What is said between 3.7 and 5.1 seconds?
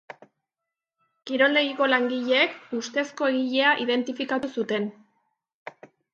identifikatu zuten.